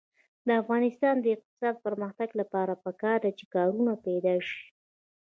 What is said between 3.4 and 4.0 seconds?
کارونه